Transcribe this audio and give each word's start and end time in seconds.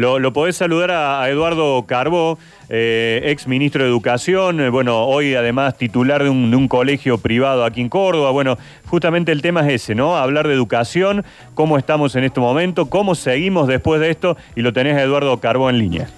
Lo, 0.00 0.32
podés 0.32 0.56
saludar 0.56 0.92
a, 0.92 1.28
Eduardo 1.28 1.84
Carbó, 1.86 2.38
eh, 2.70 3.20
ex 3.24 3.46
ministro 3.46 3.84
de 3.84 3.90
Educación, 3.90 4.58
eh, 4.58 4.70
bueno, 4.70 5.04
hoy 5.04 5.34
además 5.34 5.76
titular 5.76 6.24
de 6.24 6.30
un, 6.30 6.68
colegio 6.68 7.18
privado 7.18 7.66
aquí 7.66 7.82
en 7.82 7.90
Córdoba. 7.90 8.30
Bueno, 8.30 8.56
justamente 8.86 9.30
el 9.30 9.42
tema 9.42 9.60
es 9.68 9.82
ese, 9.82 9.94
¿no? 9.94 10.16
Hablar 10.16 10.48
de 10.48 10.54
educación, 10.54 11.22
cómo 11.54 11.76
estamos 11.76 12.16
en 12.16 12.24
este 12.24 12.40
momento, 12.40 12.86
cómo 12.86 13.14
seguimos 13.14 13.68
después 13.68 14.00
de 14.00 14.08
esto, 14.08 14.38
y 14.56 14.62
lo 14.62 14.72
tenés 14.72 14.96
a 14.96 15.02
Eduardo 15.02 15.38
Carbó 15.38 15.68
en 15.68 15.78
línea 15.78 16.08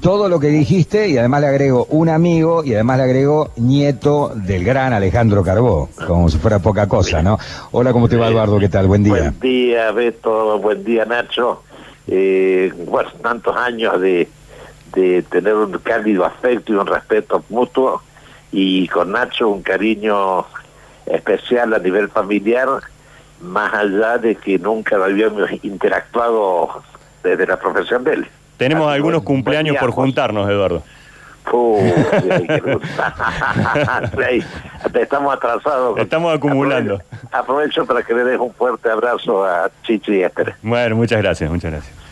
todo 0.00 0.30
lo 0.30 0.40
que 0.40 0.46
dijiste 0.46 1.10
y 1.10 1.18
además 1.18 1.42
le 1.42 1.48
agrego 1.48 1.86
un 1.90 2.08
amigo 2.08 2.64
y 2.64 2.72
además 2.72 2.96
le 2.96 3.02
agrego 3.04 3.50
nieto 3.56 4.32
del 4.34 4.64
gran 4.64 4.94
Alejandro 4.94 5.42
Carbó, 5.42 5.90
como 6.06 6.30
si 6.30 6.38
fuera 6.38 6.58
poca 6.58 6.88
cosa, 6.88 7.22
¿no? 7.22 7.38
Hola, 7.70 7.92
¿cómo 7.92 8.08
te 8.08 8.16
va 8.16 8.28
Eduardo? 8.28 8.58
¿Qué 8.58 8.70
tal? 8.70 8.86
Buen 8.86 9.04
día. 9.04 9.12
Buen 9.12 9.40
día, 9.40 9.92
Beto, 9.92 10.58
buen 10.58 10.82
día 10.84 11.04
Nacho. 11.04 11.62
Eh, 12.12 12.72
bueno, 12.86 13.08
tantos 13.22 13.56
años 13.56 14.00
de, 14.00 14.28
de 14.94 15.22
tener 15.22 15.54
un 15.54 15.72
cálido 15.78 16.24
afecto 16.24 16.72
y 16.72 16.76
un 16.76 16.86
respeto 16.86 17.44
mutuo 17.48 18.02
y 18.52 18.88
con 18.88 19.12
Nacho 19.12 19.48
un 19.48 19.62
cariño 19.62 20.44
especial 21.06 21.72
a 21.72 21.78
nivel 21.78 22.08
familiar, 22.08 22.68
más 23.40 23.72
allá 23.72 24.18
de 24.18 24.34
que 24.34 24.58
nunca 24.58 24.96
habíamos 24.96 25.48
interactuado 25.62 26.82
desde 27.22 27.46
la 27.46 27.58
profesión 27.58 28.04
de 28.04 28.14
él. 28.14 28.26
Tenemos 28.56 28.92
algunos 28.92 29.22
cumpleaños 29.22 29.76
por 29.76 29.90
juntarnos, 29.92 30.48
Eduardo. 30.50 30.82
estamos 35.00 35.34
atrasados. 35.34 35.98
Estamos 35.98 36.34
acumulando. 36.34 37.00
Aprovecho, 37.32 37.84
para 37.86 38.02
que 38.02 38.14
le 38.14 38.24
des 38.24 38.38
un 38.38 38.52
fuerte 38.54 38.90
abrazo 38.90 39.44
a 39.44 39.70
Chichi 39.82 40.16
y 40.16 40.22
Esther. 40.22 40.54
Bueno, 40.62 40.96
muchas 40.96 41.20
gracias, 41.20 41.50
muchas 41.50 41.72
gracias. 41.72 42.09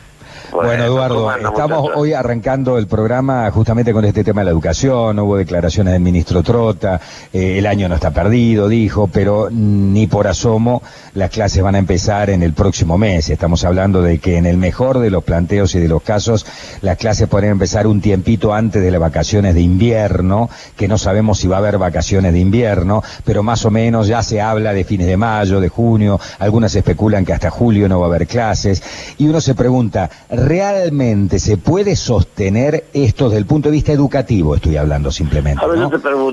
Bueno, 0.53 0.85
Eduardo, 0.85 1.31
estamos 1.37 1.91
hoy 1.95 2.15
arrancando 2.15 2.79
el 2.79 2.87
programa 2.87 3.51
justamente 3.51 3.93
con 3.93 4.05
este 4.05 4.25
tema 4.25 4.41
de 4.41 4.47
la 4.47 4.51
educación. 4.51 5.19
Hubo 5.19 5.37
declaraciones 5.37 5.93
del 5.93 6.03
ministro 6.03 6.43
Trota, 6.43 7.01
eh, 7.33 7.59
el 7.59 7.67
año 7.67 7.89
no 7.89 7.95
está 7.95 8.11
perdido, 8.11 8.69
dijo, 8.69 9.09
pero 9.09 9.51
ni 9.51 10.07
por 10.07 10.27
asomo 10.27 10.83
las 11.15 11.31
clases 11.31 11.63
van 11.63 11.75
a 11.75 11.79
empezar 11.79 12.31
en 12.31 12.43
el 12.43 12.55
próximo 12.55 12.97
mes. 12.97 13.29
Estamos 13.29 13.65
hablando 13.65 14.03
de 14.03 14.19
que 14.19 14.37
en 14.37 14.47
el 14.47 14.57
mejor 14.57 15.01
de 15.01 15.11
los 15.11 15.25
planteos 15.25 15.75
y 15.75 15.81
de 15.81 15.89
los 15.89 16.03
casos, 16.03 16.47
las 16.81 16.97
clases 16.97 17.29
pueden 17.29 17.51
empezar 17.51 17.87
un 17.87 18.01
tiempito 18.01 18.55
antes 18.55 18.83
de 18.83 18.91
las 18.91 19.01
vacaciones 19.01 19.55
de 19.55 19.61
invierno, 19.61 20.49
que 20.77 20.89
no 20.89 20.97
sabemos 20.97 21.39
si 21.39 21.49
va 21.49 21.57
a 21.57 21.59
haber 21.59 21.79
vacaciones 21.79 22.33
de 22.33 22.39
invierno, 22.39 23.03
pero 23.25 23.43
más 23.43 23.65
o 23.65 23.71
menos 23.71 24.07
ya 24.07 24.23
se 24.23 24.41
habla 24.41 24.73
de 24.73 24.85
fines 24.85 25.07
de 25.07 25.17
mayo, 25.17 25.61
de 25.61 25.69
junio, 25.69 26.19
algunas 26.39 26.75
especulan 26.75 27.25
que 27.25 27.33
hasta 27.33 27.51
julio 27.51 27.89
no 27.89 28.01
va 28.01 28.07
a 28.07 28.09
haber 28.09 28.27
clases, 28.27 28.83
y 29.19 29.27
uno 29.29 29.41
se 29.41 29.55
pregunta, 29.55 30.09
¿realmente 30.47 31.39
se 31.39 31.57
puede 31.57 31.97
sostener 31.97 32.85
esto 32.93 33.25
desde 33.29 33.39
el 33.39 33.47
punto 33.47 33.69
de 33.69 33.73
vista 33.73 33.93
educativo? 33.93 34.55
Estoy 34.55 34.77
hablando 34.77 35.11
simplemente. 35.11 35.65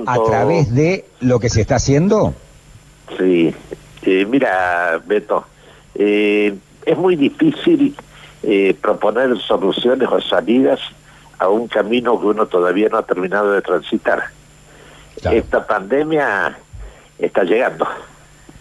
A, 0.06 0.24
través 0.24 0.74
de 0.74 1.06
lo 1.22 1.40
que 1.40 1.50
se 1.50 1.62
está 1.62 1.76
haciendo. 1.76 2.34
Sí, 3.18 3.54
eh, 4.04 4.26
mira, 4.26 5.02
Beto, 5.06 5.46
eh, 5.96 6.56
es 6.86 6.98
muy 6.98 7.16
difícil 7.16 7.96
eh, 8.44 8.76
proponer 8.80 9.38
soluciones 9.40 10.08
o 10.10 10.22
salidas 10.22 10.80
a 11.40 11.50
un 11.50 11.68
camino 11.68 12.20
que 12.20 12.28
uno 12.28 12.46
todavía 12.46 12.90
no 12.90 12.98
ha 12.98 13.04
terminado 13.04 13.52
de 13.52 13.62
transitar. 13.62 14.24
Esta 15.32 15.66
pandemia 15.66 16.58
está 17.18 17.44
llegando 17.44 17.88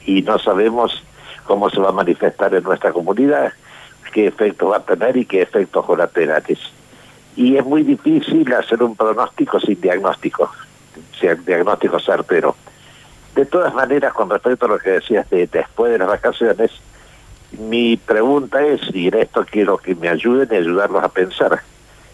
y 0.06 0.22
no 0.22 0.38
sabemos 0.38 1.02
cómo 1.44 1.68
se 1.68 1.80
va 1.80 1.90
a 1.90 1.92
manifestar 1.92 2.54
en 2.54 2.62
nuestra 2.62 2.92
comunidad 2.92 3.52
qué 4.12 4.26
efectos 4.26 4.70
va 4.72 4.78
a 4.78 4.84
tener 4.84 5.16
y 5.16 5.24
qué 5.24 5.42
efectos 5.42 5.84
colaterales. 5.84 6.58
Y 7.36 7.56
es 7.56 7.64
muy 7.64 7.82
difícil 7.82 8.52
hacer 8.52 8.82
un 8.82 8.94
pronóstico 8.94 9.58
sin 9.58 9.80
diagnóstico, 9.80 10.50
sin 11.18 11.44
diagnóstico 11.44 11.98
certero. 11.98 12.56
De 13.34 13.46
todas 13.46 13.74
maneras, 13.74 14.12
con 14.12 14.30
respecto 14.30 14.66
a 14.66 14.68
lo 14.68 14.78
que 14.78 14.90
decías 14.90 15.28
de 15.30 15.46
después 15.48 15.90
de 15.90 15.98
las 15.98 16.08
vacaciones, 16.08 16.70
mi 17.58 17.96
pregunta 17.96 18.64
es, 18.64 18.80
y 18.94 19.08
en 19.08 19.14
esto 19.14 19.44
quiero 19.48 19.78
que 19.78 19.94
me 19.94 20.08
ayuden 20.08 20.48
y 20.52 20.56
ayudarlos 20.56 21.02
a 21.02 21.08
pensar, 21.08 21.60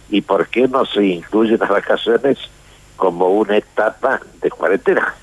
¿y 0.09 0.22
por 0.22 0.49
qué 0.49 0.67
no 0.69 0.84
se 0.87 1.05
incluyen 1.05 1.59
las 1.59 1.69
vacaciones 1.69 2.39
como 2.97 3.28
una 3.28 3.57
etapa 3.57 4.21
de 4.41 4.51
cuarentena? 4.51 5.15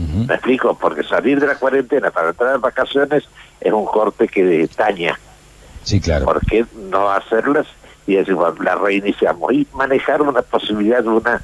¿Me 0.00 0.34
explico? 0.34 0.76
Porque 0.78 1.02
salir 1.02 1.38
de 1.40 1.46
la 1.46 1.56
cuarentena 1.56 2.10
para 2.10 2.30
entrar 2.30 2.54
en 2.54 2.60
vacaciones 2.60 3.24
es 3.60 3.72
un 3.72 3.84
corte 3.84 4.28
que 4.28 4.68
daña 4.76 5.18
Sí, 5.82 6.00
claro. 6.00 6.26
¿Por 6.26 6.40
qué 6.46 6.64
no 6.90 7.10
hacerlas? 7.10 7.66
Y 8.06 8.14
decir, 8.14 8.34
bueno, 8.34 8.54
la 8.62 8.74
reiniciamos 8.74 9.52
y 9.52 9.66
manejar 9.72 10.22
una 10.22 10.42
posibilidad 10.42 11.04
una 11.06 11.42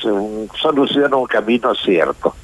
solución 0.00 1.12
o 1.14 1.18
un 1.18 1.26
camino 1.26 1.74
cierto. 1.74 2.34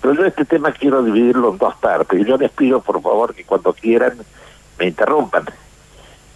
Pero 0.00 0.14
yo 0.14 0.24
este 0.24 0.44
tema 0.44 0.72
quiero 0.72 1.02
dividirlo 1.02 1.50
en 1.50 1.58
dos 1.58 1.74
partes. 1.76 2.20
Y 2.20 2.24
yo 2.24 2.36
les 2.36 2.50
pido, 2.50 2.80
por 2.80 3.02
favor, 3.02 3.34
que 3.34 3.44
cuando 3.44 3.72
quieran 3.72 4.18
me 4.78 4.86
interrumpan. 4.86 5.44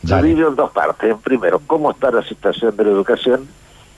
Yo 0.03 0.21
divido 0.21 0.49
en 0.49 0.57
dos 0.57 0.73
partes. 0.73 1.11
En 1.11 1.19
primero, 1.19 1.61
cómo 1.67 1.93
está 1.93 2.11
la 2.11 2.23
situación 2.23 2.77
de 2.77 2.85
la 2.85 2.91
educación 2.91 3.47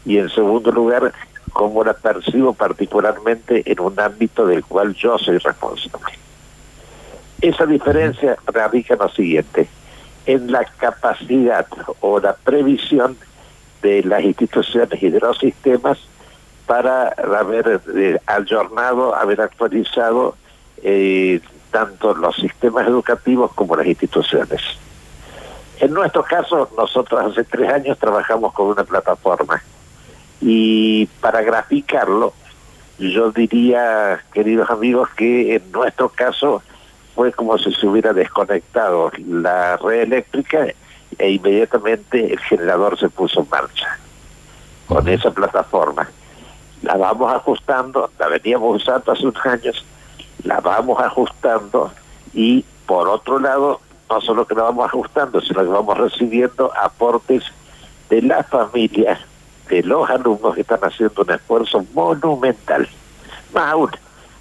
y 0.05 0.19
en 0.19 0.29
segundo 0.29 0.71
lugar, 0.71 1.13
cómo 1.55 1.83
la 1.85 1.95
percibo 1.95 2.53
particularmente 2.53 3.63
en 3.65 3.81
un 3.81 3.99
ámbito 3.99 4.47
del 4.47 4.63
cual 4.65 4.93
yo 4.95 5.17
soy 5.17 5.39
responsable. 5.39 6.19
Esa 7.41 7.65
diferencia 7.65 8.37
radica 8.47 8.95
en 8.95 9.01
lo 9.01 9.09
siguiente 9.09 9.69
en 10.27 10.51
la 10.51 10.65
capacidad 10.65 11.67
o 12.01 12.19
la 12.19 12.35
previsión 12.35 13.17
de 13.83 14.03
las 14.03 14.23
instituciones 14.23 15.03
y 15.03 15.11
de 15.11 15.21
los 15.21 15.39
sistemas 15.39 15.99
para 16.67 17.09
haber 17.09 17.81
eh, 17.95 18.19
ayornado, 18.27 19.15
haber 19.15 19.43
actualizado 19.43 20.37
eh, 20.83 21.41
tanto 21.71 22.15
los 22.15 22.35
sistemas 22.37 22.89
educativos 22.89 23.53
como 23.53 23.77
las 23.77 23.87
instituciones. 23.87 24.63
En 25.81 25.93
nuestro 25.93 26.23
caso, 26.23 26.71
nosotros 26.77 27.21
hace 27.21 27.45
tres 27.45 27.71
años 27.71 27.99
trabajamos 27.99 28.53
con 28.55 28.69
una 28.69 28.85
plataforma 28.85 29.63
y 30.47 31.07
para 31.23 31.41
graficarlo, 31.41 32.35
yo 32.99 33.33
diría, 33.33 34.23
queridos 34.35 34.69
amigos, 34.69 35.09
que 35.17 35.57
en 35.57 35.73
nuestro 35.73 36.11
caso 36.11 36.63
fue 37.15 37.33
como 37.33 37.57
si 37.57 37.73
se 37.73 37.87
hubiera 37.87 38.13
desconectado 38.13 39.11
la 39.27 39.79
red 39.79 40.03
eléctrica 40.03 40.67
e 41.17 41.31
inmediatamente 41.31 42.31
el 42.31 42.39
generador 42.41 42.99
se 42.99 43.09
puso 43.09 43.41
en 43.41 43.49
marcha 43.49 43.99
con 44.87 45.09
esa 45.09 45.31
plataforma. 45.31 46.11
La 46.83 46.99
vamos 46.99 47.33
ajustando, 47.33 48.11
la 48.19 48.29
veníamos 48.29 48.83
usando 48.83 49.13
hace 49.13 49.23
unos 49.27 49.47
años, 49.47 49.83
la 50.43 50.61
vamos 50.61 51.01
ajustando 51.01 51.91
y 52.35 52.67
por 52.85 53.09
otro 53.09 53.39
lado, 53.39 53.81
no 54.11 54.21
solo 54.21 54.47
que 54.47 54.55
la 54.55 54.65
vamos 54.65 54.85
ajustando, 54.85 55.41
sino 55.41 55.63
que 55.63 55.69
vamos 55.69 55.97
recibiendo 55.97 56.71
aportes 56.77 57.45
de 58.11 58.21
las 58.21 58.47
familias, 58.49 59.19
de 59.69 59.83
los 59.83 60.09
alumnos 60.11 60.57
están 60.59 60.81
haciendo 60.83 61.23
un 61.23 61.31
esfuerzo 61.31 61.85
monumental. 61.95 62.89
Más 63.53 63.73
aún, 63.73 63.91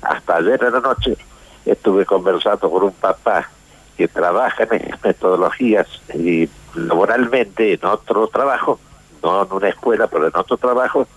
hasta 0.01 0.38
ayer 0.38 0.63
en 0.63 0.73
la 0.73 0.79
noche 0.79 1.17
estuve 1.66 2.06
conversando 2.06 2.69
con 2.69 2.84
un 2.84 2.91
papá 2.91 3.50
que 3.97 4.07
trabaja 4.07 4.63
en 4.63 4.95
metodologías 5.03 5.88
y 6.13 6.50
laboralmente 6.75 7.73
en 7.73 7.85
otro 7.85 8.28
trabajo, 8.28 8.79
no 9.22 9.44
en 9.44 9.51
una 9.51 9.69
escuela, 9.69 10.07
pero 10.07 10.28
en 10.28 10.35
otro 10.35 10.57
trabajo, 10.57 11.07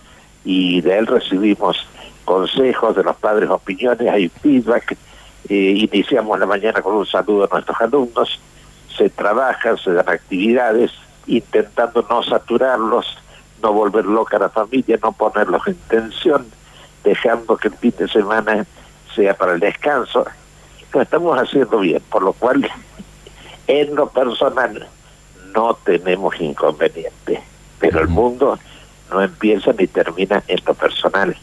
y 0.45 0.81
de 0.81 0.97
él 0.97 1.07
recibimos 1.07 1.85
consejos 2.23 2.95
de 2.95 3.03
los 3.03 3.15
padres, 3.17 3.49
opiniones, 3.49 4.07
hay 4.07 4.29
feedback, 4.29 4.95
eh, 5.49 5.87
iniciamos 5.91 6.39
la 6.39 6.45
mañana 6.45 6.81
con 6.81 6.95
un 6.95 7.05
saludo 7.05 7.45
a 7.45 7.47
nuestros 7.51 7.81
alumnos, 7.81 8.39
se 8.95 9.09
trabaja, 9.09 9.75
se 9.77 9.93
dan 9.93 10.09
actividades, 10.09 10.91
intentando 11.25 12.05
no 12.09 12.23
saturarlos, 12.23 13.17
no 13.61 13.73
volver 13.73 14.05
loca 14.05 14.37
a 14.37 14.41
la 14.41 14.49
familia, 14.49 14.99
no 15.01 15.11
ponerlos 15.11 15.67
en 15.67 15.75
tensión, 15.87 16.47
dejando 17.03 17.57
que 17.57 17.69
el 17.69 17.75
fin 17.75 17.93
de 17.97 18.07
semana 18.07 18.65
sea 19.15 19.35
para 19.35 19.53
el 19.53 19.59
descanso. 19.59 20.25
Lo 20.93 21.01
estamos 21.01 21.37
haciendo 21.37 21.79
bien, 21.79 22.01
por 22.09 22.23
lo 22.23 22.33
cual 22.33 22.69
en 23.67 23.95
lo 23.95 24.09
personal 24.09 24.87
no 25.53 25.73
tenemos 25.83 26.39
inconveniente, 26.39 27.41
pero 27.79 27.99
el 27.99 28.07
mundo 28.07 28.59
no 29.11 29.21
empieza 29.21 29.71
ni 29.73 29.87
termina 29.87 30.43
en 30.47 30.59
lo 30.65 30.73
personal, 30.73 31.35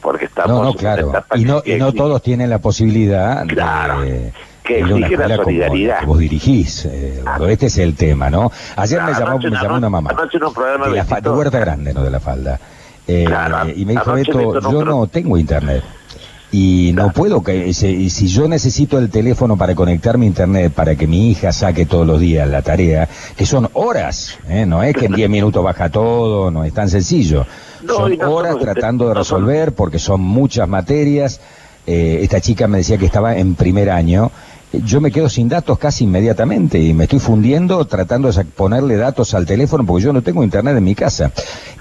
porque 0.00 0.26
estamos 0.26 0.62
no, 0.62 0.74
claro. 0.74 1.12
y 1.34 1.44
no, 1.44 1.62
y 1.64 1.74
no 1.76 1.92
todos 1.92 2.22
tienen 2.22 2.50
la 2.50 2.58
posibilidad 2.58 3.44
de, 3.44 4.32
que 4.62 4.80
exige 4.80 5.16
la 5.16 5.36
solidaridad. 5.36 6.00
que 6.00 6.06
vos 6.06 6.18
dirigís, 6.18 6.84
eh, 6.86 7.22
este 7.48 7.66
es 7.66 7.78
el 7.78 7.94
tema, 7.94 8.30
¿no? 8.30 8.50
Ayer 8.76 9.02
me 9.02 9.12
llamó, 9.12 9.38
me 9.38 9.50
llamó 9.50 9.76
una 9.76 9.90
mamá 9.90 10.10
de, 10.12 10.96
la, 10.96 11.32
Huerta 11.32 11.58
Grande, 11.58 11.92
no 11.92 12.02
de 12.02 12.10
la 12.10 12.20
falda, 12.20 12.60
eh, 13.06 13.26
y 13.74 13.84
me 13.84 13.92
dijo, 13.92 14.16
esto 14.16 14.60
yo 14.60 14.84
no 14.84 15.06
tengo 15.06 15.36
internet. 15.36 15.82
y 16.52 16.92
no 16.94 17.10
puedo 17.12 17.42
que 17.42 17.72
si, 17.72 18.10
si 18.10 18.28
yo 18.28 18.46
necesito 18.46 18.98
el 18.98 19.08
teléfono 19.08 19.56
para 19.56 19.74
conectarme 19.74 20.26
a 20.26 20.28
internet 20.28 20.72
para 20.72 20.94
que 20.96 21.06
mi 21.06 21.30
hija 21.30 21.50
saque 21.50 21.86
todos 21.86 22.06
los 22.06 22.20
días 22.20 22.46
la 22.46 22.60
tarea 22.60 23.08
que 23.36 23.46
son 23.46 23.70
horas 23.72 24.38
¿eh? 24.50 24.66
no 24.66 24.82
es 24.82 24.94
que 24.94 25.06
en 25.06 25.14
10 25.14 25.30
minutos 25.30 25.64
baja 25.64 25.88
todo 25.88 26.50
no 26.50 26.62
es 26.64 26.74
tan 26.74 26.90
sencillo 26.90 27.46
son 27.86 28.20
horas 28.20 28.58
tratando 28.58 29.08
de 29.08 29.14
resolver 29.14 29.72
porque 29.72 29.98
son 29.98 30.20
muchas 30.20 30.68
materias 30.68 31.40
eh, 31.86 32.20
esta 32.20 32.40
chica 32.40 32.68
me 32.68 32.78
decía 32.78 32.98
que 32.98 33.06
estaba 33.06 33.36
en 33.36 33.54
primer 33.54 33.90
año 33.90 34.30
yo 34.72 35.00
me 35.00 35.10
quedo 35.10 35.28
sin 35.28 35.48
datos 35.48 35.78
casi 35.78 36.04
inmediatamente 36.04 36.78
y 36.78 36.94
me 36.94 37.04
estoy 37.04 37.18
fundiendo 37.18 37.84
tratando 37.84 38.30
de 38.30 38.44
ponerle 38.44 38.96
datos 38.96 39.34
al 39.34 39.46
teléfono 39.46 39.84
porque 39.84 40.04
yo 40.04 40.12
no 40.12 40.22
tengo 40.22 40.42
internet 40.42 40.76
en 40.76 40.84
mi 40.84 40.94
casa. 40.94 41.32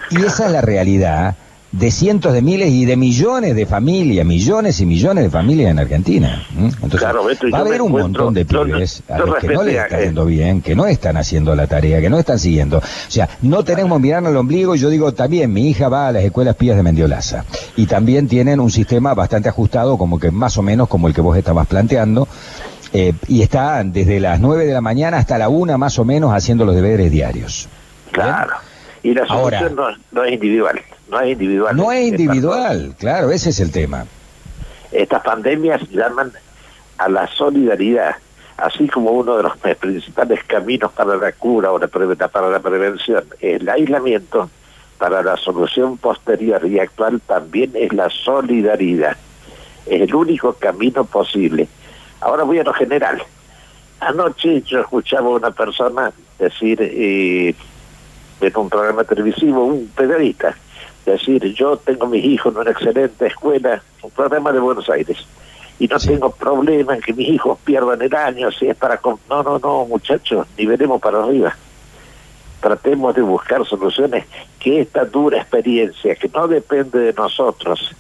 Y 0.09 0.23
esa 0.23 0.47
es 0.47 0.51
la 0.51 0.61
realidad 0.61 1.35
de 1.71 1.89
cientos 1.89 2.33
de 2.33 2.41
miles 2.41 2.69
y 2.69 2.85
de 2.85 2.97
millones 2.97 3.55
de 3.55 3.65
familias, 3.65 4.25
millones 4.25 4.81
y 4.81 4.85
millones 4.85 5.23
de 5.23 5.29
familias 5.29 5.71
en 5.71 5.79
Argentina. 5.79 6.45
Entonces, 6.57 7.01
va 7.01 7.57
a 7.59 7.61
haber 7.61 7.81
un 7.81 7.93
montón 7.93 8.33
de 8.33 8.43
pibes 8.43 9.01
a 9.07 9.19
los 9.19 9.35
que 9.35 9.47
no 9.47 9.63
les 9.63 9.77
está 9.77 10.01
yendo 10.01 10.25
bien, 10.25 10.61
que 10.61 10.75
no 10.75 10.85
están 10.85 11.15
haciendo 11.15 11.55
la 11.55 11.67
tarea, 11.67 12.01
que 12.01 12.09
no 12.09 12.19
están 12.19 12.39
siguiendo. 12.39 12.79
O 12.79 12.81
sea, 13.07 13.29
no 13.41 13.63
tenemos 13.63 14.01
mirar 14.01 14.25
al 14.25 14.35
ombligo. 14.35 14.75
Yo 14.75 14.89
digo 14.89 15.13
también, 15.13 15.53
mi 15.53 15.69
hija 15.69 15.87
va 15.87 16.09
a 16.09 16.11
las 16.11 16.23
escuelas 16.23 16.55
pías 16.55 16.75
de 16.75 16.83
Mendiolaza 16.83 17.45
y 17.77 17.85
también 17.85 18.27
tienen 18.27 18.59
un 18.59 18.69
sistema 18.69 19.13
bastante 19.13 19.47
ajustado, 19.47 19.97
como 19.97 20.19
que 20.19 20.29
más 20.29 20.57
o 20.57 20.61
menos 20.61 20.89
como 20.89 21.07
el 21.07 21.13
que 21.13 21.21
vos 21.21 21.37
estabas 21.37 21.67
planteando. 21.67 22.27
Eh, 22.93 23.13
y 23.27 23.41
está 23.41 23.83
desde 23.85 24.19
las 24.19 24.39
9 24.39 24.65
de 24.65 24.73
la 24.73 24.81
mañana 24.81 25.17
hasta 25.17 25.37
la 25.37 25.47
1 25.47 25.77
más 25.77 25.97
o 25.97 26.05
menos 26.05 26.33
haciendo 26.33 26.65
los 26.65 26.75
deberes 26.75 27.09
diarios. 27.09 27.69
Claro. 28.11 28.55
Y 29.03 29.13
la 29.13 29.25
solución 29.25 29.75
no, 30.11 30.23
es 30.23 30.33
individual. 30.33 30.79
No 31.09 31.19
es 31.21 31.31
individual. 31.31 31.75
No 31.75 31.91
es 31.91 32.07
individual, 32.07 32.95
claro, 32.99 33.31
ese 33.31 33.49
es 33.49 33.59
el 33.59 33.71
tema. 33.71 34.05
Estas 34.91 35.23
pandemias 35.23 35.81
llaman 35.89 36.31
a 36.97 37.09
la 37.09 37.27
solidaridad, 37.27 38.15
así 38.57 38.87
como 38.87 39.11
uno 39.11 39.37
de 39.37 39.43
los 39.43 39.57
principales 39.79 40.43
caminos 40.43 40.91
para 40.91 41.15
la 41.15 41.31
cura 41.31 41.71
o 41.71 41.79
para 41.79 42.49
la 42.49 42.59
prevención 42.59 43.23
es 43.39 43.61
el 43.61 43.69
aislamiento, 43.69 44.49
para 44.97 45.23
la 45.23 45.37
solución 45.37 45.97
posterior 45.97 46.63
y 46.67 46.77
actual 46.79 47.21
también 47.21 47.71
es 47.73 47.91
la 47.93 48.09
solidaridad. 48.09 49.17
Es 49.87 50.01
el 50.01 50.13
único 50.13 50.53
camino 50.53 51.05
posible 51.05 51.67
Ahora 52.21 52.43
voy 52.43 52.59
a 52.59 52.63
lo 52.63 52.73
general. 52.73 53.21
Anoche 53.99 54.61
yo 54.61 54.79
escuchaba 54.79 55.27
a 55.27 55.31
una 55.31 55.51
persona 55.51 56.11
decir 56.39 56.79
eh, 56.81 57.55
en 58.39 58.57
un 58.57 58.69
programa 58.69 59.03
televisivo, 59.03 59.65
un 59.65 59.87
periodista, 59.95 60.55
decir, 61.05 61.43
yo 61.53 61.77
tengo 61.77 62.07
mis 62.07 62.23
hijos 62.23 62.53
en 62.53 62.61
una 62.61 62.71
excelente 62.71 63.27
escuela, 63.27 63.81
un 64.01 64.11
programa 64.11 64.51
de 64.51 64.59
Buenos 64.59 64.89
Aires, 64.89 65.17
y 65.79 65.87
no 65.87 65.99
tengo 65.99 66.31
problema 66.31 66.95
en 66.95 67.01
que 67.01 67.13
mis 67.13 67.29
hijos 67.29 67.57
pierdan 67.63 68.01
el 68.01 68.15
año, 68.15 68.51
si 68.51 68.67
es 68.67 68.75
para... 68.75 68.99
No, 69.29 69.43
no, 69.43 69.57
no, 69.57 69.85
muchachos, 69.85 70.47
ni 70.57 70.65
veremos 70.65 71.01
para 71.01 71.23
arriba. 71.23 71.55
Tratemos 72.59 73.15
de 73.15 73.23
buscar 73.23 73.65
soluciones 73.65 74.25
que 74.59 74.81
esta 74.81 75.05
dura 75.05 75.39
experiencia, 75.39 76.15
que 76.15 76.29
no 76.29 76.47
depende 76.47 76.99
de 76.99 77.13
nosotros, 77.13 77.95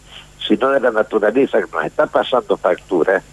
sino 0.47 0.69
de 0.69 0.79
la 0.79 0.91
naturaleza 0.91 1.59
que 1.59 1.71
nos 1.71 1.85
está 1.85 2.05
pasando 2.05 2.55
factura, 2.57 3.23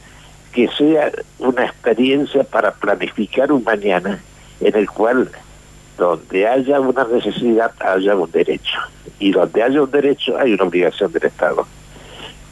que 0.53 0.69
sea 0.69 1.11
una 1.39 1.65
experiencia 1.65 2.45
para 2.45 2.73
planificar 2.73 3.53
un 3.53 3.65
mañana 3.65 4.21
en 4.61 4.77
el 4.77 4.89
cual 4.91 5.31
donde 5.97 6.47
haya 6.47 6.81
una 6.81 7.05
necesidad 7.05 7.73
haya 7.81 8.15
un 8.15 8.31
derecho 8.31 8.79
y 9.19 9.33
donde 9.33 9.63
haya 9.63 9.83
un 9.83 9.91
derecho 9.91 10.39
hay 10.39 10.55
una 10.55 10.65
obligación 10.65 11.13
del 11.13 11.25
Estado. 11.25 11.67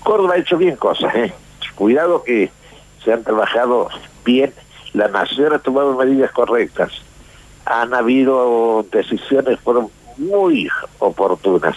Córdoba 0.02 0.34
ha 0.34 0.38
hecho 0.38 0.58
bien 0.58 0.76
cosas, 0.76 1.14
¿eh? 1.14 1.32
cuidado 1.74 2.22
que 2.24 2.50
se 3.04 3.12
han 3.12 3.22
trabajado 3.22 3.88
bien, 4.24 4.52
la 4.92 5.08
nación 5.08 5.52
ha 5.52 5.58
tomado 5.58 5.96
medidas 5.96 6.32
correctas, 6.32 6.90
han 7.64 7.94
habido 7.94 8.84
decisiones 8.90 9.60
fueron 9.60 9.88
muy 10.16 10.68
oportunas, 10.98 11.76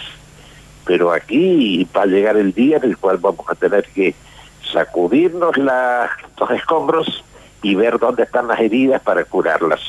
pero 0.84 1.12
aquí 1.12 1.86
va 1.96 2.02
a 2.02 2.06
llegar 2.06 2.36
el 2.36 2.52
día 2.52 2.78
en 2.78 2.84
el 2.84 2.96
cual 2.96 3.18
vamos 3.18 3.44
a 3.48 3.54
tener 3.54 3.84
que 3.94 4.14
sacudirnos 4.72 5.56
los 5.56 6.50
escombros 6.50 7.24
y 7.62 7.74
ver 7.74 7.98
dónde 7.98 8.24
están 8.24 8.48
las 8.48 8.60
heridas 8.60 9.02
para 9.02 9.24
curarlas. 9.24 9.80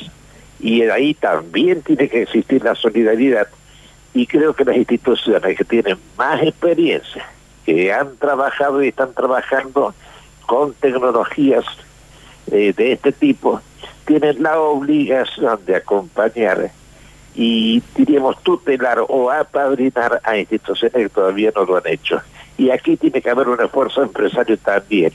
Y 0.60 0.82
ahí 0.82 1.14
también 1.14 1.82
tiene 1.82 2.08
que 2.08 2.22
existir 2.22 2.62
la 2.62 2.74
solidaridad. 2.74 3.48
Y 4.14 4.26
creo 4.26 4.54
que 4.54 4.64
las 4.64 4.76
instituciones 4.76 5.56
que 5.56 5.64
tienen 5.64 5.98
más 6.16 6.42
experiencia, 6.42 7.26
que 7.64 7.92
han 7.92 8.16
trabajado 8.16 8.82
y 8.82 8.88
están 8.88 9.12
trabajando 9.14 9.94
con 10.46 10.74
tecnologías 10.74 11.64
eh, 12.50 12.72
de 12.76 12.92
este 12.92 13.12
tipo, 13.12 13.60
tienen 14.04 14.42
la 14.42 14.60
obligación 14.60 15.64
de 15.64 15.76
acompañar 15.76 16.70
y 17.34 17.82
diríamos 17.96 18.42
tutelar 18.42 18.98
o 19.08 19.30
apadrinar 19.30 20.20
a 20.22 20.36
instituciones 20.36 20.94
que 20.94 21.08
todavía 21.08 21.52
no 21.54 21.64
lo 21.64 21.76
han 21.76 21.86
hecho. 21.86 22.20
Y 22.58 22.70
aquí 22.70 22.96
tiene 22.96 23.20
que 23.20 23.30
haber 23.30 23.48
un 23.48 23.60
esfuerzo 23.60 24.02
empresario 24.02 24.58
también, 24.58 25.12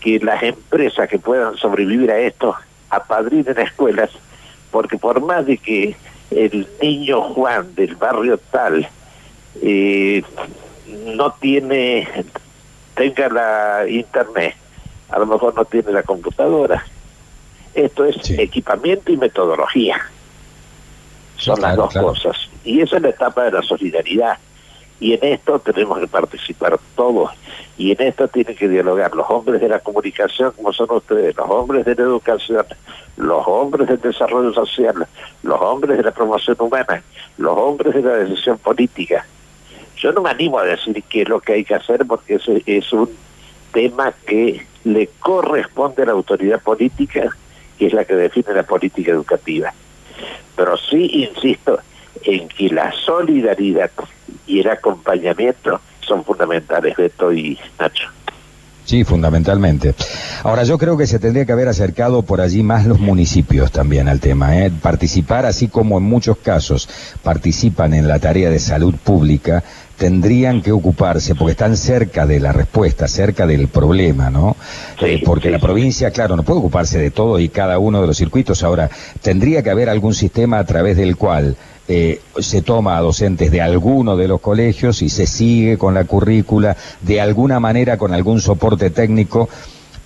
que 0.00 0.18
las 0.20 0.42
empresas 0.42 1.08
que 1.08 1.18
puedan 1.18 1.56
sobrevivir 1.56 2.10
a 2.10 2.18
esto 2.18 2.54
apadrinen 2.90 3.58
escuelas, 3.58 4.10
porque 4.70 4.98
por 4.98 5.20
más 5.20 5.46
de 5.46 5.58
que 5.58 5.96
el 6.30 6.66
niño 6.80 7.22
Juan 7.22 7.74
del 7.74 7.96
barrio 7.96 8.38
tal 8.50 8.88
eh, 9.62 10.22
no 11.16 11.32
tiene, 11.32 12.08
tenga 12.94 13.28
la 13.28 13.88
internet, 13.88 14.54
a 15.08 15.18
lo 15.18 15.26
mejor 15.26 15.54
no 15.54 15.64
tiene 15.64 15.92
la 15.92 16.02
computadora. 16.02 16.84
Esto 17.74 18.04
es 18.04 18.30
equipamiento 18.30 19.12
y 19.12 19.16
metodología. 19.16 20.00
Son 21.36 21.60
las 21.60 21.76
dos 21.76 21.94
cosas. 21.94 22.36
Y 22.64 22.80
esa 22.80 22.96
es 22.96 23.02
la 23.02 23.10
etapa 23.10 23.44
de 23.44 23.52
la 23.52 23.62
solidaridad. 23.62 24.38
Y 25.00 25.14
en 25.14 25.20
esto 25.22 25.58
tenemos 25.60 25.98
que 25.98 26.08
participar 26.08 26.78
todos. 26.96 27.30
Y 27.76 27.92
en 27.92 28.02
esto 28.02 28.26
tienen 28.26 28.56
que 28.56 28.68
dialogar 28.68 29.14
los 29.14 29.26
hombres 29.30 29.60
de 29.60 29.68
la 29.68 29.78
comunicación, 29.78 30.52
como 30.52 30.72
son 30.72 30.90
ustedes, 30.90 31.36
los 31.36 31.48
hombres 31.48 31.84
de 31.84 31.94
la 31.94 32.02
educación, 32.02 32.66
los 33.16 33.46
hombres 33.46 33.88
del 33.88 34.00
desarrollo 34.00 34.52
social, 34.52 35.06
los 35.42 35.60
hombres 35.60 35.96
de 35.96 36.02
la 36.02 36.10
promoción 36.10 36.56
humana, 36.58 37.02
los 37.36 37.56
hombres 37.56 37.94
de 37.94 38.02
la 38.02 38.14
decisión 38.14 38.58
política. 38.58 39.24
Yo 39.96 40.12
no 40.12 40.22
me 40.22 40.30
animo 40.30 40.58
a 40.58 40.64
decir 40.64 41.02
qué 41.08 41.22
es 41.22 41.28
lo 41.28 41.40
que 41.40 41.54
hay 41.54 41.64
que 41.64 41.74
hacer 41.74 42.04
porque 42.06 42.34
ese 42.36 42.62
es 42.66 42.92
un 42.92 43.10
tema 43.72 44.12
que 44.26 44.66
le 44.84 45.08
corresponde 45.20 46.02
a 46.02 46.06
la 46.06 46.12
autoridad 46.12 46.60
política, 46.60 47.36
que 47.78 47.86
es 47.86 47.92
la 47.92 48.04
que 48.04 48.14
define 48.14 48.54
la 48.54 48.62
política 48.64 49.12
educativa. 49.12 49.72
Pero 50.56 50.76
sí 50.76 51.08
insisto 51.12 51.78
en 52.24 52.48
que 52.48 52.68
la 52.68 52.92
solidaridad 52.92 53.90
y 54.46 54.60
el 54.60 54.68
acompañamiento 54.68 55.80
son 56.00 56.24
fundamentales, 56.24 56.96
Beto 56.96 57.32
y 57.32 57.58
Nacho. 57.78 58.08
Sí, 58.88 59.04
fundamentalmente. 59.04 59.94
Ahora, 60.44 60.64
yo 60.64 60.78
creo 60.78 60.96
que 60.96 61.06
se 61.06 61.18
tendría 61.18 61.44
que 61.44 61.52
haber 61.52 61.68
acercado 61.68 62.22
por 62.22 62.40
allí 62.40 62.62
más 62.62 62.86
los 62.86 62.98
municipios 62.98 63.70
también 63.70 64.08
al 64.08 64.18
tema. 64.18 64.64
¿eh? 64.64 64.70
Participar, 64.70 65.44
así 65.44 65.68
como 65.68 65.98
en 65.98 66.04
muchos 66.04 66.38
casos 66.38 66.88
participan 67.22 67.92
en 67.92 68.08
la 68.08 68.18
tarea 68.18 68.48
de 68.48 68.58
salud 68.58 68.94
pública, 68.94 69.62
tendrían 69.98 70.62
que 70.62 70.72
ocuparse, 70.72 71.34
porque 71.34 71.50
están 71.50 71.76
cerca 71.76 72.26
de 72.26 72.40
la 72.40 72.52
respuesta, 72.52 73.08
cerca 73.08 73.46
del 73.46 73.68
problema, 73.68 74.30
¿no? 74.30 74.56
Eh, 75.02 75.20
porque 75.22 75.50
la 75.50 75.58
provincia, 75.58 76.10
claro, 76.10 76.34
no 76.34 76.42
puede 76.42 76.60
ocuparse 76.60 76.98
de 76.98 77.10
todo 77.10 77.38
y 77.38 77.50
cada 77.50 77.78
uno 77.78 78.00
de 78.00 78.06
los 78.06 78.16
circuitos. 78.16 78.62
Ahora, 78.62 78.88
tendría 79.20 79.62
que 79.62 79.68
haber 79.68 79.90
algún 79.90 80.14
sistema 80.14 80.60
a 80.60 80.64
través 80.64 80.96
del 80.96 81.16
cual 81.16 81.56
eh, 81.88 82.20
se 82.38 82.60
toma 82.60 82.98
a 82.98 83.00
docentes 83.00 83.50
de 83.50 83.62
alguno 83.62 84.16
de 84.16 84.28
los 84.28 84.40
colegios 84.40 85.00
y 85.00 85.08
se 85.08 85.26
sigue 85.26 85.78
con 85.78 85.94
la 85.94 86.04
currícula 86.04 86.76
de 87.00 87.20
alguna 87.20 87.60
manera 87.60 87.96
con 87.96 88.12
algún 88.12 88.40
soporte 88.40 88.90
técnico 88.90 89.48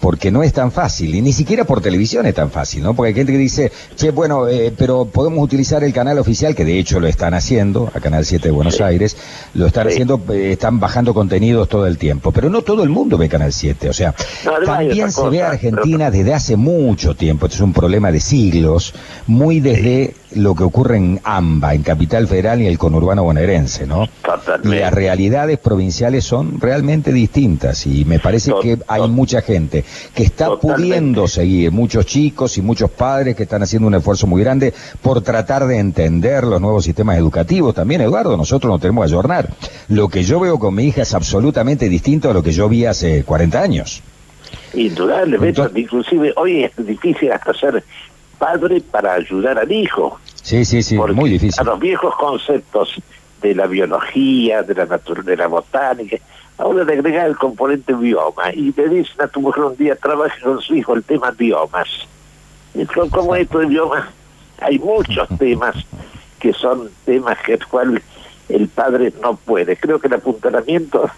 porque 0.03 0.33
no 0.33 0.43
es 0.43 0.53
tan 0.53 0.73
fácil, 0.73 1.15
y 1.15 1.23
ni 1.23 1.33
siquiera 1.33 1.63
por 1.63 1.81
televisión 1.81 2.27
es 2.27 2.35
tan 2.35 2.51
fácil, 2.51 2.83
¿no? 2.83 2.93
Porque 2.93 3.11
hay 3.11 3.15
gente 3.15 3.31
que 3.31 3.39
dice, 3.39 3.71
che, 3.95 4.11
bueno, 4.11 4.49
eh, 4.49 4.75
pero 4.77 5.05
podemos 5.05 5.45
utilizar 5.45 5.85
el 5.85 5.93
canal 5.93 6.19
oficial, 6.19 6.57
que 6.57 6.65
de 6.65 6.77
hecho 6.77 6.99
lo 6.99 7.07
están 7.07 7.35
haciendo, 7.35 7.89
a 7.95 8.01
Canal 8.01 8.25
7 8.25 8.49
de 8.49 8.51
Buenos 8.51 8.81
Aires, 8.81 9.17
lo 9.55 9.65
están 9.65 9.87
haciendo, 9.87 10.21
eh, 10.31 10.55
están 10.55 10.81
bajando 10.81 11.15
contenidos 11.15 11.69
todo 11.69 11.87
el 11.87 11.99
tiempo, 11.99 12.33
pero 12.33 12.51
no 12.51 12.63
todo 12.63 12.83
el 12.83 12.89
mundo 12.89 13.17
ve 13.17 13.29
Canal 13.29 13.53
7, 13.53 13.91
o 13.91 13.93
sea, 13.93 14.13
también 14.67 15.13
se 15.13 15.29
ve 15.29 15.41
Argentina 15.41 16.11
desde 16.11 16.35
hace 16.35 16.57
mucho 16.57 17.15
tiempo, 17.15 17.47
este 17.47 17.59
es 17.59 17.63
un 17.63 17.73
problema 17.73 18.11
de 18.11 18.19
siglos, 18.19 18.95
muy 19.29 19.61
desde 19.61 20.15
lo 20.35 20.55
que 20.55 20.65
ocurre 20.65 20.97
en 20.97 21.21
AMBA, 21.23 21.75
en 21.75 21.83
Capital 21.83 22.27
Federal 22.27 22.61
y 22.63 22.67
el 22.67 22.79
conurbano 22.79 23.23
bonaerense, 23.23 23.87
¿no? 23.87 24.09
Y 24.65 24.69
las 24.69 24.93
realidades 24.93 25.59
provinciales 25.59 26.25
son 26.25 26.61
realmente 26.61 27.13
distintas 27.13 27.87
y 27.87 28.05
me 28.05 28.19
parece 28.19 28.53
que 28.61 28.79
hay 28.89 29.09
mucha 29.09 29.43
gente 29.43 29.85
que 30.15 30.23
está 30.23 30.57
pudiendo 30.57 31.27
seguir, 31.29 31.73
muchos 31.73 32.07
chicos 32.07 32.59
y 32.59 32.63
muchos 32.63 32.91
padres 32.91 33.37
que 33.37 33.45
están 33.45 33.63
haciendo 33.63 33.89
un 33.89 33.95
esfuerzo 33.95 34.27
muy 34.27 34.43
grande 34.43 34.73
por 35.01 35.23
tratar 35.23 35.67
de 35.67 35.79
entender 35.79 36.45
los 36.45 36.61
nuevos 36.61 36.85
sistemas 36.85 37.19
educativos. 37.19 37.75
También, 37.75 38.01
Eduardo, 38.01 38.37
nosotros 38.37 38.71
nos 38.71 38.81
tenemos 38.81 39.05
que 39.05 39.13
ayornar. 39.13 39.49
Lo 39.89 40.09
que 40.09 40.23
yo 40.23 40.41
veo 40.41 40.59
con 40.59 40.75
mi 40.75 40.85
hija 40.85 41.03
es 41.03 41.15
absolutamente 41.15 41.89
distinto 41.89 42.31
a 42.31 42.35
lo 42.35 42.43
que 42.43 42.53
yo 42.53 42.69
vi 42.69 42.87
hace 42.87 43.25
40 43.25 43.61
años. 43.61 44.03
Indudablemente, 44.75 45.63
inclusive 45.75 46.33
hoy 46.37 46.65
es 46.65 46.73
difícil 46.77 47.31
hasta 47.33 47.53
ser 47.55 47.85
padre 48.39 48.81
para 48.81 49.15
ayudar 49.15 49.59
al 49.59 49.71
hijo. 49.71 50.19
Sí, 50.43 50.65
sí, 50.65 50.83
sí, 50.83 50.97
muy 50.97 51.31
difícil. 51.31 51.61
A 51.61 51.65
los 51.65 51.79
viejos 51.79 52.15
conceptos 52.17 53.01
de 53.41 53.55
la 53.55 53.67
biología, 53.67 54.63
de 54.63 54.75
la 54.75 54.87
de 54.87 55.37
la 55.37 55.47
botánica, 55.47 56.17
ahora 56.63 56.85
le 56.85 56.93
agrega 56.93 57.27
el 57.27 57.37
componente 57.37 57.93
bioma 57.93 58.53
y 58.55 58.73
le 58.73 58.89
dicen 58.89 59.21
a 59.21 59.27
tu 59.27 59.41
mujer 59.41 59.65
un 59.65 59.77
día 59.77 59.97
trabaje 59.97 60.41
con 60.41 60.61
su 60.61 60.77
hijo 60.77 60.95
el 60.95 61.03
tema 61.03 61.33
biomas. 61.33 61.89
Y 62.75 62.87
como 62.87 63.35
esto 63.35 63.59
de 63.59 63.67
biomas, 63.67 64.05
hay 64.61 64.79
muchos 64.79 65.29
temas 65.39 65.75
que 66.39 66.53
son 66.53 66.89
temas 67.05 67.37
que 67.45 67.55
el 67.55 67.67
cual 67.67 68.03
el 68.49 68.69
padre 68.69 69.13
no 69.21 69.35
puede. 69.37 69.77
Creo 69.77 69.99
que 69.99 70.07
el 70.07 70.15
apuntalamiento 70.15 71.11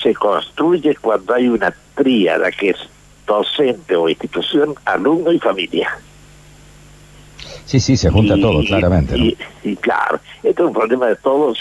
se 0.00 0.14
construye 0.14 0.94
cuando 0.96 1.34
hay 1.34 1.48
una 1.48 1.74
tríada 1.96 2.50
que 2.52 2.70
es 2.70 2.76
docente 3.26 3.96
o 3.96 4.08
institución, 4.08 4.74
alumno 4.84 5.32
y 5.32 5.40
familia. 5.40 5.98
Sí, 7.64 7.80
sí, 7.80 7.96
se 7.96 8.10
junta 8.10 8.34
todo, 8.40 8.62
claramente. 8.64 9.36
Y, 9.64 9.76
claro, 9.76 10.20
esto 10.42 10.62
es 10.62 10.68
un 10.68 10.74
problema 10.74 11.06
de 11.06 11.16
todos, 11.16 11.58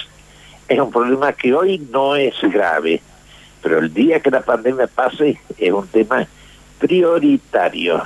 es 0.67 0.79
un 0.79 0.91
problema 0.91 1.33
que 1.33 1.53
hoy 1.53 1.79
no 1.91 2.15
es 2.15 2.35
grave, 2.41 3.01
pero 3.63 3.79
el 3.79 3.93
día 3.93 4.20
que 4.20 4.29
la 4.29 4.41
pandemia 4.41 4.88
pase 4.88 5.39
es 5.58 5.72
un 5.72 5.88
tema 5.88 6.27
prioritario, 6.79 8.03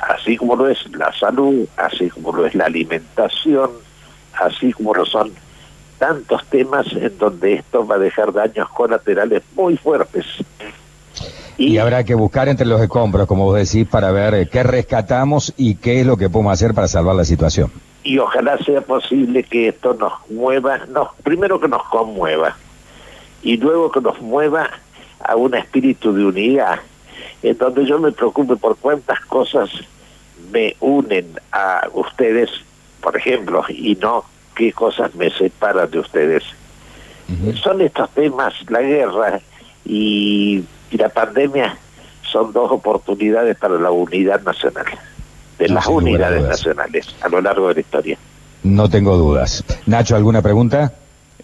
así 0.00 0.36
como 0.36 0.54
lo 0.54 0.68
es 0.68 0.78
la 0.96 1.12
salud, 1.12 1.66
así 1.76 2.08
como 2.08 2.32
lo 2.32 2.46
es 2.46 2.54
la 2.54 2.66
alimentación, 2.66 3.72
así 4.40 4.72
como 4.72 4.94
lo 4.94 5.04
son 5.04 5.32
tantos 5.98 6.44
temas 6.46 6.86
en 6.92 7.18
donde 7.18 7.54
esto 7.54 7.86
va 7.86 7.96
a 7.96 7.98
dejar 7.98 8.32
daños 8.32 8.68
colaterales 8.70 9.42
muy 9.56 9.76
fuertes. 9.76 10.24
Y, 11.58 11.78
habrá 11.78 12.02
que 12.02 12.14
buscar 12.14 12.48
entre 12.48 12.66
los 12.66 12.80
escombros, 12.80 13.26
como 13.26 13.44
vos 13.44 13.56
decís, 13.56 13.86
para 13.86 14.10
ver 14.10 14.34
eh, 14.34 14.48
qué 14.50 14.62
rescatamos 14.62 15.52
y 15.56 15.74
qué 15.76 16.00
es 16.00 16.06
lo 16.06 16.16
que 16.16 16.30
podemos 16.30 16.54
hacer 16.54 16.74
para 16.74 16.88
salvar 16.88 17.14
la 17.14 17.24
situación. 17.24 17.70
Y 18.02 18.18
ojalá 18.18 18.56
sea 18.58 18.80
posible 18.80 19.44
que 19.44 19.68
esto 19.68 19.94
nos 19.94 20.12
mueva, 20.30 20.78
nos, 20.88 21.08
primero 21.22 21.60
que 21.60 21.68
nos 21.68 21.82
conmueva, 21.84 22.56
y 23.42 23.56
luego 23.56 23.92
que 23.92 24.00
nos 24.00 24.20
mueva 24.20 24.70
a 25.24 25.36
un 25.36 25.54
espíritu 25.54 26.12
de 26.12 26.24
unidad, 26.24 26.80
en 27.42 27.58
donde 27.58 27.86
yo 27.86 27.98
me 27.98 28.12
preocupe 28.12 28.56
por 28.56 28.76
cuántas 28.76 29.20
cosas 29.20 29.70
me 30.52 30.76
unen 30.80 31.26
a 31.50 31.88
ustedes, 31.92 32.50
por 33.00 33.16
ejemplo, 33.16 33.64
y 33.68 33.96
no 33.96 34.24
qué 34.54 34.72
cosas 34.72 35.14
me 35.14 35.30
separan 35.30 35.90
de 35.90 35.98
ustedes. 35.98 36.44
Son 37.62 37.80
estos 37.80 38.10
temas, 38.10 38.52
la 38.68 38.82
guerra 38.82 39.40
y, 39.84 40.62
la 40.90 41.08
pandemia, 41.08 41.76
son 42.30 42.52
dos 42.52 42.70
oportunidades 42.70 43.56
para 43.56 43.78
la 43.78 43.90
unidad 43.90 44.42
nacional, 44.42 44.84
de 45.58 45.68
las 45.68 45.86
unidades 45.86 46.42
nacionales 46.42 47.06
a 47.22 47.28
lo 47.28 47.40
largo 47.40 47.68
de 47.68 47.74
la 47.74 47.80
historia. 47.80 48.18
No 48.62 48.88
tengo 48.90 49.16
dudas. 49.16 49.64
Nacho, 49.86 50.14
¿alguna 50.14 50.42
pregunta? 50.42 50.92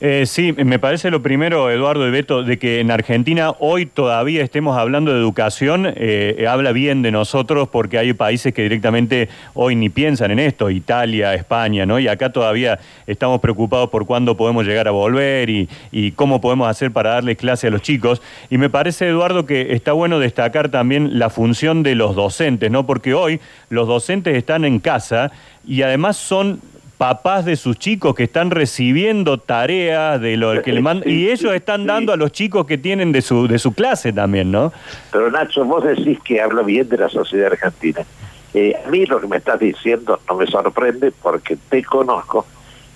Eh, 0.01 0.27
sí, 0.27 0.53
me 0.53 0.79
parece 0.79 1.11
lo 1.11 1.23
primero, 1.23 1.73
Eduardo 1.73 2.07
y 2.07 2.13
Beto, 2.13 2.45
de 2.45 2.57
que 2.57 2.79
en 2.79 2.93
Argentina 2.93 3.55
hoy 3.59 3.85
todavía 3.85 4.45
estemos 4.45 4.79
hablando 4.79 5.13
de 5.13 5.19
educación, 5.19 5.93
eh, 5.97 6.47
habla 6.49 6.71
bien 6.71 7.03
de 7.03 7.11
nosotros 7.11 7.69
porque 7.69 7.99
hay 7.99 8.13
países 8.13 8.55
que 8.55 8.63
directamente 8.63 9.29
hoy 9.55 9.75
ni 9.75 9.89
piensan 9.89 10.31
en 10.31 10.39
esto, 10.39 10.71
Italia, 10.71 11.35
España, 11.35 11.85
¿no? 11.85 11.99
Y 11.99 12.07
acá 12.07 12.31
todavía 12.31 12.79
estamos 13.09 13.41
preocupados 13.41 13.91
por 13.91 14.07
cuándo 14.07 14.37
podemos 14.37 14.65
llegar 14.65 14.87
a 14.87 14.93
volver 14.93 15.51
y, 15.51 15.69
y 15.91 16.13
cómo 16.13 16.41
podemos 16.41 16.69
hacer 16.69 16.93
para 16.93 17.11
darles 17.11 17.37
clase 17.37 17.67
a 17.67 17.71
los 17.71 17.83
chicos. 17.83 18.23
Y 18.51 18.59
me 18.59 18.71
parece, 18.71 19.09
Eduardo, 19.09 19.47
que 19.47 19.75
está 19.75 19.95
bueno 19.95 20.21
destacar 20.21 20.69
también 20.69 21.19
la 21.19 21.29
función 21.29 21.83
de 21.83 21.97
los 21.97 22.15
docentes, 22.15 22.71
¿no? 22.71 22.87
Porque 22.87 23.15
hoy 23.15 23.41
los 23.69 23.89
docentes 23.89 24.37
están 24.37 24.65
en 24.65 24.79
casa 24.79 25.33
y 25.67 25.83
además 25.83 26.17
son 26.17 26.61
papás 26.99 27.45
de 27.45 27.55
sus 27.57 27.79
chicos 27.79 28.15
que 28.15 28.25
están 28.25 28.51
recibiendo 28.51 29.39
tareas 29.39 30.21
de 30.21 30.37
lo 30.37 30.61
que 30.63 30.73
le 30.73 30.83
mandan 30.83 31.09
y 31.09 31.29
ellos 31.29 31.55
están 31.55 31.87
dando 31.87 32.13
a 32.13 32.17
los 32.17 32.33
chicos 32.33 32.67
que 32.67 32.77
tienen 32.77 33.13
de 33.13 33.23
su 33.23 33.47
de 33.47 33.59
su 33.61 33.73
clase 33.73 34.13
también, 34.13 34.51
¿no? 34.51 34.73
Pero 35.13 35.31
Nacho, 35.31 35.65
vos 35.65 35.85
decís 35.85 36.19
que 36.25 36.41
habla 36.41 36.63
bien 36.63 36.89
de 36.89 36.99
la 36.99 37.09
sociedad 37.09 37.53
argentina. 37.53 38.05
Eh, 38.53 38.75
a 38.85 38.91
mí 38.91 39.07
lo 39.07 39.21
que 39.21 39.29
me 39.29 39.37
estás 39.37 39.61
diciendo 39.61 40.21
no 40.29 40.37
me 40.37 40.47
sorprende 40.47 41.13
porque 41.13 41.57
te 41.57 41.85
conozco, 41.85 42.45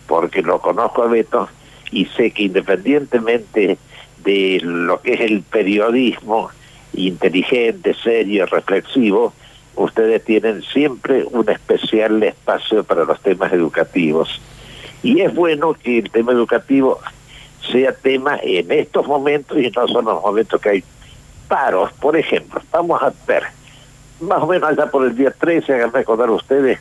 porque 0.08 0.42
lo 0.42 0.60
conozco 0.60 1.04
a 1.04 1.06
Beto 1.06 1.48
y 1.92 2.06
sé 2.06 2.32
que 2.32 2.44
independientemente 2.44 3.78
de 4.24 4.60
lo 4.62 5.00
que 5.00 5.14
es 5.14 5.20
el 5.20 5.42
periodismo 5.42 6.50
inteligente, 6.94 7.94
serio, 7.94 8.46
reflexivo, 8.46 9.32
ustedes 9.76 10.24
tienen 10.24 10.62
siempre 10.62 11.24
un 11.30 11.48
especial 11.48 12.22
espacio 12.22 12.84
para 12.84 13.04
los 13.04 13.20
temas 13.20 13.52
educativos. 13.52 14.40
Y 15.02 15.20
es 15.20 15.34
bueno 15.34 15.74
que 15.74 15.98
el 15.98 16.10
tema 16.10 16.32
educativo 16.32 17.00
sea 17.70 17.92
tema 17.92 18.38
en 18.42 18.70
estos 18.72 19.06
momentos 19.06 19.58
y 19.58 19.70
no 19.70 19.88
son 19.88 20.04
los 20.04 20.22
momentos 20.22 20.60
que 20.60 20.68
hay 20.68 20.84
paros. 21.48 21.92
Por 21.94 22.16
ejemplo, 22.16 22.60
vamos 22.70 23.02
a 23.02 23.12
ver, 23.26 23.44
más 24.20 24.42
o 24.42 24.46
menos 24.46 24.70
allá 24.70 24.86
por 24.90 25.04
el 25.04 25.16
día 25.16 25.30
13, 25.30 25.74
hagan 25.74 25.92
recordar 25.92 26.30
ustedes, 26.30 26.78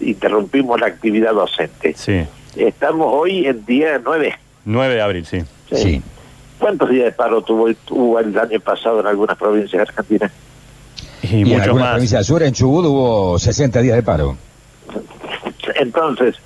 interrumpimos 0.00 0.80
la 0.80 0.86
actividad 0.86 1.32
docente. 1.32 1.94
Sí. 1.96 2.26
Estamos 2.56 3.06
hoy 3.10 3.46
en 3.46 3.64
día 3.64 4.00
9. 4.02 4.34
9 4.64 4.94
de 4.94 5.02
abril, 5.02 5.26
sí. 5.26 5.42
sí. 5.72 6.02
¿Cuántos 6.58 6.90
días 6.90 7.06
de 7.06 7.12
paro 7.12 7.42
tuvo, 7.42 7.72
tuvo 7.86 8.18
el 8.18 8.38
año 8.38 8.60
pasado 8.60 9.00
en 9.00 9.06
algunas 9.06 9.36
provincias 9.38 9.88
argentinas? 9.88 10.30
Y, 11.30 11.44
mucho 11.44 11.70
en 11.70 11.76
más. 11.76 11.92
provincia 11.92 12.18
del 12.18 12.24
sur, 12.24 12.42
en 12.42 12.52
Chubut, 12.52 12.86
hubo 12.86 13.38
60 13.38 13.80
días 13.80 13.96
de 13.96 14.02
paro. 14.02 14.36
Entonces, 15.76 16.36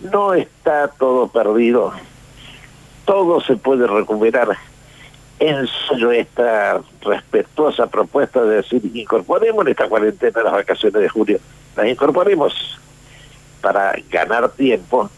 no 0.00 0.34
está 0.34 0.88
todo 0.88 1.28
perdido. 1.28 1.92
Todo 3.04 3.40
se 3.40 3.56
puede 3.56 3.86
recuperar. 3.86 4.56
En 5.38 5.68
serio, 5.88 6.12
esta 6.12 6.80
respetuosa 7.02 7.86
propuesta 7.86 8.42
de 8.42 8.56
decir, 8.56 8.82
incorporemos 8.94 9.66
en 9.66 9.72
esta 9.72 9.88
cuarentena 9.88 10.42
las 10.42 10.52
vacaciones 10.52 11.02
de 11.02 11.08
julio, 11.08 11.38
las 11.76 11.86
incorporemos 11.86 12.80
para 13.60 13.94
ganar 14.10 14.48
tiempo 14.52 15.10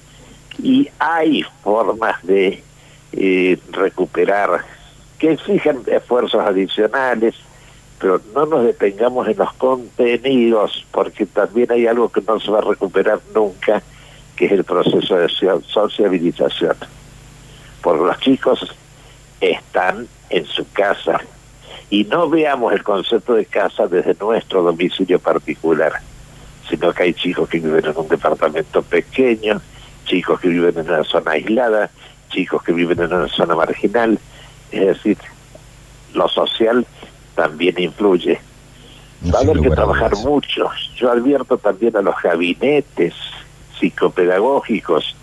y 0.60 0.88
hay 0.98 1.44
formas 1.62 2.20
de 2.24 2.62
eh, 3.12 3.58
recuperar 3.70 4.64
que 5.18 5.32
exigen 5.32 5.82
esfuerzos 5.86 6.44
adicionales, 6.44 7.34
pero 7.98 8.20
no 8.34 8.46
nos 8.46 8.64
detengamos 8.64 9.26
en 9.28 9.36
los 9.36 9.52
contenidos, 9.54 10.86
porque 10.92 11.26
también 11.26 11.70
hay 11.72 11.86
algo 11.86 12.08
que 12.10 12.20
no 12.20 12.38
se 12.38 12.50
va 12.50 12.58
a 12.58 12.62
recuperar 12.62 13.20
nunca, 13.34 13.82
que 14.36 14.46
es 14.46 14.52
el 14.52 14.64
proceso 14.64 15.16
de 15.16 15.28
sociabilización. 15.28 16.76
Porque 17.82 18.04
los 18.04 18.20
chicos 18.20 18.76
están 19.40 20.06
en 20.30 20.46
su 20.46 20.70
casa 20.72 21.20
y 21.90 22.04
no 22.04 22.28
veamos 22.28 22.72
el 22.72 22.82
concepto 22.82 23.34
de 23.34 23.46
casa 23.46 23.86
desde 23.86 24.14
nuestro 24.14 24.62
domicilio 24.62 25.18
particular, 25.18 25.92
sino 26.68 26.92
que 26.92 27.02
hay 27.02 27.14
chicos 27.14 27.48
que 27.48 27.58
viven 27.58 27.84
en 27.84 27.96
un 27.96 28.08
departamento 28.08 28.82
pequeño, 28.82 29.60
chicos 30.04 30.40
que 30.40 30.48
viven 30.48 30.78
en 30.78 30.88
una 30.88 31.04
zona 31.04 31.32
aislada, 31.32 31.90
chicos 32.30 32.62
que 32.62 32.72
viven 32.72 33.00
en 33.00 33.12
una 33.12 33.28
zona 33.28 33.56
marginal, 33.56 34.18
es 34.70 34.86
decir, 34.86 35.18
lo 36.14 36.28
social 36.28 36.86
también 37.38 37.78
influye. 37.78 38.40
Va 39.32 39.38
a 39.38 39.42
haber 39.42 39.60
que 39.60 39.70
trabajar 39.70 40.16
mucho. 40.16 40.68
Yo 40.96 41.12
advierto 41.12 41.56
también 41.56 41.96
a 41.96 42.02
los 42.02 42.16
gabinetes 42.20 43.14
psicopedagógicos. 43.78 45.14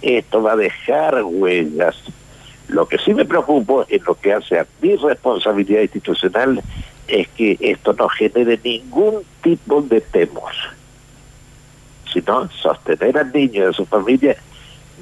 Esto 0.00 0.40
va 0.40 0.52
a 0.52 0.56
dejar 0.56 1.20
huellas. 1.24 1.96
Lo 2.68 2.86
que 2.86 2.98
sí 2.98 3.12
me 3.12 3.24
preocupo 3.24 3.84
en 3.88 4.04
lo 4.04 4.14
que 4.14 4.34
hace 4.34 4.60
a 4.60 4.66
mi 4.80 4.94
responsabilidad 4.94 5.80
institucional 5.80 6.62
es 7.08 7.26
que 7.30 7.56
esto 7.58 7.92
no 7.92 8.08
genere 8.08 8.60
ningún 8.62 9.22
tipo 9.42 9.82
de 9.82 10.00
temor, 10.00 10.52
sino 12.12 12.48
sostener 12.50 13.18
al 13.18 13.32
niño 13.32 13.64
y 13.64 13.66
a 13.66 13.72
su 13.72 13.84
familia 13.84 14.36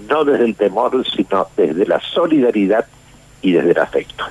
no 0.09 0.25
desde 0.25 0.47
el 0.47 0.55
temor, 0.55 1.05
sino 1.15 1.49
desde 1.55 1.85
la 1.85 2.01
solidaridad 2.01 2.87
y 3.43 3.53
desde 3.53 3.73
el 3.73 3.79
afecto. 3.79 4.25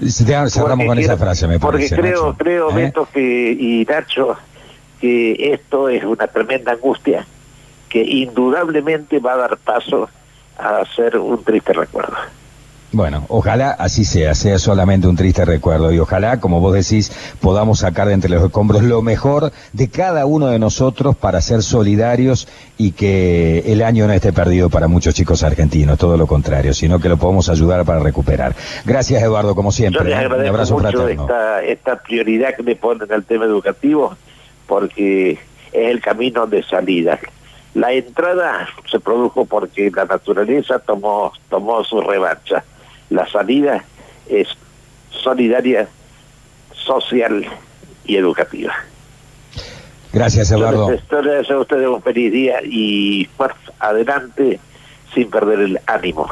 Cerramos 0.00 0.86
con 0.86 0.98
esa 0.98 1.16
frase, 1.16 1.46
me 1.46 1.58
Porque 1.58 1.88
creo, 1.88 2.34
creo, 2.34 2.76
¿eh? 2.76 2.92
que, 3.12 3.56
y 3.58 3.84
Nacho, 3.84 4.36
que 5.00 5.52
esto 5.52 5.88
es 5.88 6.02
una 6.04 6.26
tremenda 6.26 6.72
angustia 6.72 7.26
que 7.88 8.02
indudablemente 8.02 9.20
va 9.20 9.34
a 9.34 9.36
dar 9.36 9.56
paso 9.56 10.08
a 10.58 10.84
ser 10.96 11.16
un 11.16 11.42
triste 11.44 11.72
recuerdo. 11.72 12.16
Bueno, 12.94 13.26
ojalá 13.28 13.72
así 13.72 14.04
sea, 14.04 14.36
sea 14.36 14.60
solamente 14.60 15.08
un 15.08 15.16
triste 15.16 15.44
recuerdo 15.44 15.92
y 15.92 15.98
ojalá, 15.98 16.38
como 16.38 16.60
vos 16.60 16.72
decís, 16.74 17.10
podamos 17.40 17.80
sacar 17.80 18.06
de 18.06 18.14
entre 18.14 18.30
los 18.30 18.40
escombros 18.40 18.84
lo 18.84 19.02
mejor 19.02 19.50
de 19.72 19.88
cada 19.88 20.26
uno 20.26 20.46
de 20.46 20.60
nosotros 20.60 21.16
para 21.16 21.40
ser 21.40 21.64
solidarios 21.64 22.46
y 22.78 22.92
que 22.92 23.64
el 23.66 23.82
año 23.82 24.06
no 24.06 24.12
esté 24.12 24.32
perdido 24.32 24.70
para 24.70 24.86
muchos 24.86 25.12
chicos 25.12 25.42
argentinos, 25.42 25.98
todo 25.98 26.16
lo 26.16 26.28
contrario, 26.28 26.72
sino 26.72 27.00
que 27.00 27.08
lo 27.08 27.16
podamos 27.16 27.48
ayudar 27.48 27.84
para 27.84 27.98
recuperar. 27.98 28.54
Gracias 28.84 29.20
Eduardo, 29.20 29.56
como 29.56 29.72
siempre. 29.72 30.08
Yo 30.08 30.16
¿eh? 30.16 30.26
un 30.28 30.46
abrazo 30.46 30.78
mucho 30.78 31.08
esta, 31.08 31.64
esta 31.64 31.96
prioridad 32.00 32.54
que 32.54 32.62
me 32.62 32.76
ponen 32.76 33.10
el 33.10 33.24
tema 33.24 33.44
educativo 33.46 34.16
porque 34.68 35.32
es 35.32 35.38
el 35.72 36.00
camino 36.00 36.46
de 36.46 36.62
salida. 36.62 37.18
La 37.74 37.92
entrada 37.92 38.68
se 38.88 39.00
produjo 39.00 39.46
porque 39.46 39.90
la 39.90 40.04
naturaleza 40.04 40.78
tomó, 40.78 41.32
tomó 41.50 41.82
su 41.82 42.00
revancha 42.00 42.62
la 43.10 43.28
salida 43.28 43.84
es 44.28 44.48
solidaria, 45.10 45.88
social 46.72 47.46
y 48.04 48.16
educativa. 48.16 48.74
Gracias, 50.12 50.50
Eduardo. 50.52 50.92
Esto 50.92 51.22
le 51.22 51.32
deseo 51.34 51.58
a 51.58 51.60
ustedes 51.62 51.88
un 51.88 52.02
feliz 52.02 52.32
día 52.32 52.60
y 52.62 53.28
adelante 53.80 54.60
sin 55.12 55.28
perder 55.28 55.60
el 55.60 55.80
ánimo. 55.86 56.30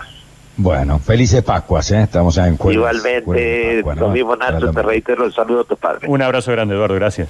Bueno, 0.56 0.98
felices 0.98 1.42
Pascuas, 1.42 1.90
¿eh? 1.92 2.02
estamos 2.02 2.36
en 2.36 2.58
Igualmente, 2.70 3.82
lo 3.82 4.08
mismo 4.10 4.36
Nacho, 4.36 4.70
te 4.70 4.82
reitero 4.82 5.24
el 5.24 5.32
saludo 5.32 5.62
a 5.62 5.64
tu 5.64 5.76
padre. 5.76 6.08
Un 6.08 6.20
abrazo 6.22 6.52
grande, 6.52 6.74
Eduardo, 6.74 6.94
gracias. 6.94 7.28